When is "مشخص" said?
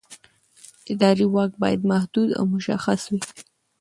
2.55-3.01